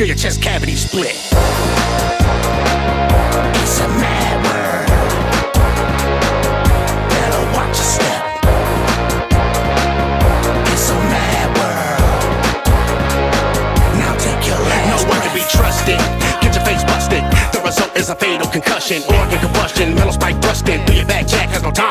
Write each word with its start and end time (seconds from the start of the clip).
feel 0.00 0.06
your 0.06 0.16
chest 0.16 0.40
cavity 0.40 0.76
split. 0.76 1.39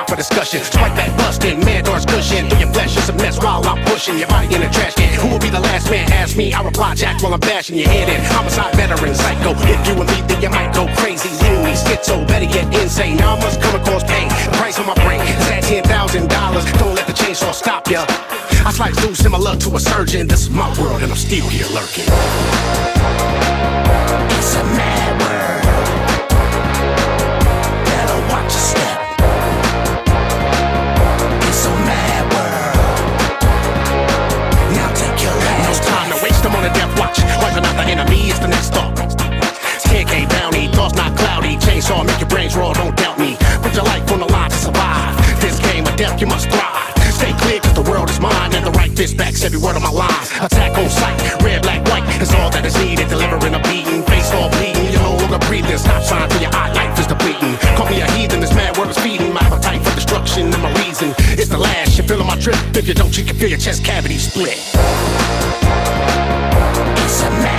For 0.10 0.16
discussion. 0.16 0.63
Spike 0.63 0.96
back 0.96 1.16
busting. 1.18 1.60
Man 1.62 1.84
doors 1.84 2.06
cushion. 2.06 2.50
Through 2.50 2.60
your 2.66 2.74
flesh 2.74 2.98
is 2.98 3.08
a 3.10 3.13
mess 3.13 3.38
while 3.38 3.62
I'm 3.66 3.84
pushing 3.86 4.18
your 4.18 4.28
body 4.28 4.56
in 4.56 4.63
a 4.63 4.70
trash 4.72 4.96
can. 4.96 5.13
Who 5.22 5.30
will 5.30 5.39
be 5.39 5.50
the 5.50 5.60
last 5.60 5.89
man? 5.89 6.12
Ask 6.12 6.36
me. 6.36 6.51
I 6.51 6.63
reply 6.63 6.96
jack 6.96 7.22
while 7.22 7.34
I'm 7.34 7.39
bashing 7.39 7.78
your 7.78 7.88
head 7.88 8.10
in. 8.10 8.20
Homicide 8.34 8.74
veteran, 8.75 9.13
psycho. 9.13 9.54
If 9.54 9.88
you 9.88 9.94
me, 9.94 10.18
then 10.28 10.42
you 10.42 10.50
might 10.50 10.74
go 10.74 10.88
crazy. 10.98 11.30
Loony, 11.46 11.74
schizo, 11.78 12.28
better 12.28 12.50
yet 12.50 12.74
insane. 12.74 13.18
Now 13.18 13.36
I 13.36 13.39
must 13.39 13.62
come 13.62 13.75
across 13.80 14.04
pain. 14.04 14.28
The 14.50 14.58
price 14.58 14.80
on 14.80 14.88
my 14.88 14.96
brain 15.06 15.22
is 15.22 15.48
at 15.54 15.63
ten 15.63 15.84
thousand 15.84 16.28
dollars. 16.30 16.66
Don't 16.74 16.96
let 16.96 17.06
the 17.06 17.13
chainsaw 17.13 17.54
stop 17.54 17.88
ya. 17.88 18.06
I 18.66 18.72
slice 18.74 18.98
loose 19.06 19.24
in 19.24 19.32
my 19.32 19.38
luck 19.38 19.60
to 19.60 19.75
a 19.75 19.80
surgeon. 19.80 20.28
This 20.28 20.42
is 20.42 20.50
my 20.50 20.68
world 20.82 21.04
and 21.04 21.12
I'm 21.12 21.18
still 21.18 21.48
here 21.48 21.68
lurking. 21.68 22.10
It's 24.38 24.56
a 24.56 24.63
mad 24.75 25.22
world. 25.22 25.59
Chainsaw, 41.89 42.05
make 42.05 42.19
your 42.19 42.29
brains 42.29 42.55
roll, 42.55 42.74
don't 42.74 42.96
doubt 42.96 43.17
me. 43.17 43.36
Put 43.62 43.74
your 43.74 43.84
life 43.84 44.12
on 44.12 44.19
the 44.19 44.25
line 44.25 44.50
to 44.50 44.55
survive. 44.55 45.41
This 45.41 45.60
game 45.60 45.86
of 45.86 45.96
death, 45.96 46.22
you 46.22 46.27
must 46.27 46.50
thrive. 46.50 46.93
Stay 47.13 47.34
clear, 47.41 47.60
cause 47.60 47.74
the 47.74 47.81
world 47.89 48.10
is 48.10 48.19
mine. 48.19 48.53
And 48.53 48.65
the 48.65 48.72
right 48.72 48.91
fist 48.91 49.17
backs 49.17 49.43
every 49.43 49.60
word 49.60 49.75
of 49.75 49.81
my 49.81 49.89
lies. 49.89 50.29
Attack 50.39 50.77
on 50.77 50.89
sight, 50.89 51.17
red, 51.41 51.63
black, 51.63 51.84
white 51.89 52.05
is 52.22 52.34
all 52.36 52.50
that 52.51 52.65
is 52.65 52.77
needed. 52.77 53.10
Delivering 53.10 53.55
a 53.55 53.62
beating, 53.63 54.03
face 54.03 54.31
all 54.34 54.50
bleeding. 54.50 54.91
you're 54.93 55.01
no 55.01 55.17
longer 55.17 55.39
breathing. 55.48 55.77
Stop 55.77 56.03
sign 56.03 56.29
for 56.29 56.38
your 56.38 56.53
eye, 56.53 56.72
life 56.74 56.98
is 57.00 57.08
depleting. 57.08 57.58
Call 57.75 57.89
me 57.89 58.01
a 58.01 58.12
heathen, 58.12 58.39
this 58.39 58.53
mad 58.53 58.77
world 58.77 58.91
is 58.91 59.00
feeding. 59.00 59.34
My 59.34 59.41
appetite 59.41 59.81
for 59.81 59.93
destruction 59.96 60.53
and 60.53 60.62
my 60.62 60.72
reason. 60.86 61.13
It's 61.41 61.50
the 61.50 61.58
last, 61.58 61.98
you're 61.98 62.08
feeling 62.08 62.27
my 62.27 62.38
trip. 62.39 62.58
If 62.75 62.88
you 62.88 62.93
don't, 62.93 63.17
you 63.17 63.25
can 63.25 63.36
feel 63.36 63.50
your 63.50 63.60
chest 63.60 63.84
cavity 63.84 64.17
split. 64.17 64.60
It's 67.01 67.22
a 67.24 67.29
mad 67.41 67.59